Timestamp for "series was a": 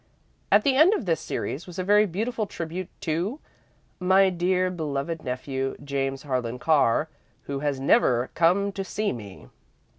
1.19-1.83